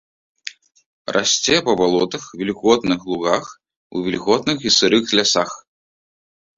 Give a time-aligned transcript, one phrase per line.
[1.15, 5.51] Расце па балотах, вільготных лугах і ў вільготных і сырых лясах.